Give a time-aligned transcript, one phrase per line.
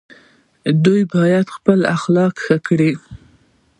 [0.85, 2.91] دوی باید خپل اخلاق ښه کړي.